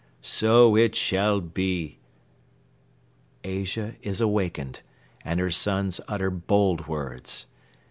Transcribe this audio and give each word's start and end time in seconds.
So 0.23 0.75
it 0.75 0.95
shall 0.95 1.39
be!" 1.41 1.99
Asia 3.43 3.97
is 4.01 4.19
awakened 4.19 4.81
and 5.23 5.39
her 5.39 5.51
sons 5.51 6.01
utter 6.07 6.31
bold 6.31 6.87
words. 6.87 7.45